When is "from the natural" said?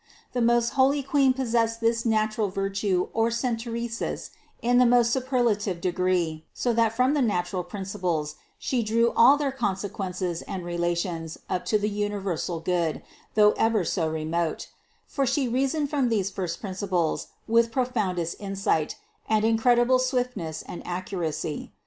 6.93-7.63